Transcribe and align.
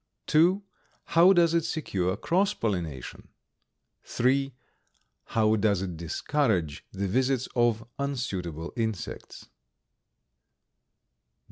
(2) 0.25 0.63
How 1.05 1.31
does 1.31 1.53
it 1.53 1.63
secure 1.63 2.17
cross 2.17 2.55
pollination?; 2.55 3.27
(3) 4.03 4.51
How 5.25 5.55
does 5.55 5.83
it 5.83 5.95
discourage 5.95 6.83
the 6.91 7.07
visits 7.07 7.47
of 7.55 7.87
unsuitable 7.99 8.73
insects? 8.75 9.45